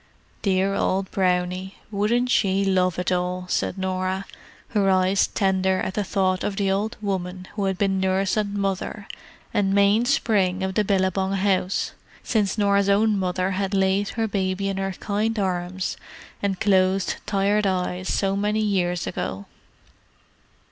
"Dear 0.41 0.73
old 0.73 1.11
Brownie, 1.11 1.75
wouldn't 1.91 2.31
she 2.31 2.65
love 2.65 2.97
it 2.97 3.11
all!" 3.11 3.45
said 3.49 3.77
Norah, 3.77 4.25
her 4.69 4.89
eyes 4.89 5.27
tender 5.27 5.79
at 5.79 5.93
the 5.93 6.03
thought 6.03 6.43
of 6.43 6.55
the 6.55 6.71
old 6.71 6.97
woman 7.03 7.47
who 7.53 7.65
had 7.65 7.77
been 7.77 7.99
nurse 7.99 8.35
and 8.35 8.55
mother, 8.55 9.07
and 9.53 9.75
mainspring 9.75 10.63
of 10.63 10.73
the 10.73 10.83
Billabong 10.83 11.33
house, 11.33 11.91
since 12.23 12.57
Norah's 12.57 12.89
own 12.89 13.15
mother 13.19 13.51
had 13.51 13.75
laid 13.75 14.09
her 14.17 14.27
baby 14.27 14.69
in 14.69 14.77
her 14.77 14.93
kind 14.93 15.37
arms 15.37 15.97
and 16.41 16.59
closed 16.59 17.17
tired 17.27 17.67
eyes 17.67 18.09
so 18.09 18.35
many 18.35 18.61
years 18.61 19.05
ago. 19.05 19.45